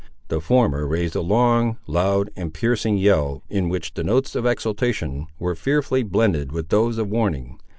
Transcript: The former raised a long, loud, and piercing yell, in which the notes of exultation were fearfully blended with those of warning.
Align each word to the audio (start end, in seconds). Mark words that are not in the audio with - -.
The 0.29 0.41
former 0.41 0.87
raised 0.87 1.15
a 1.15 1.21
long, 1.21 1.77
loud, 1.85 2.31
and 2.35 2.51
piercing 2.51 2.97
yell, 2.97 3.43
in 3.51 3.69
which 3.69 3.93
the 3.93 4.03
notes 4.03 4.33
of 4.33 4.47
exultation 4.47 5.27
were 5.37 5.53
fearfully 5.53 6.01
blended 6.01 6.51
with 6.51 6.69
those 6.69 6.97
of 6.97 7.07
warning. 7.07 7.59